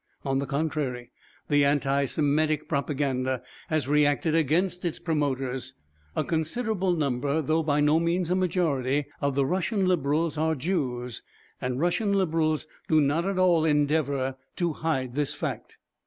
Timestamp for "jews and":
10.55-11.79